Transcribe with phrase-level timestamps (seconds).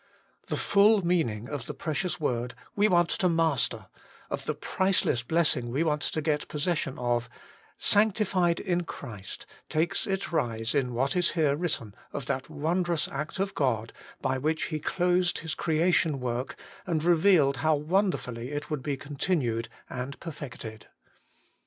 [0.47, 3.85] The full meaning of the precious word we want to master,
[4.31, 7.29] of the priceless blessing we want to get possession of,'
[7.93, 13.37] Sanctified in Christ,' takes its rise in what is here written of that wondrous act
[13.37, 13.93] of God,
[14.23, 16.55] by which He closed His creation work,
[16.87, 20.87] and revealed how wonderfully it would be continued and perfected.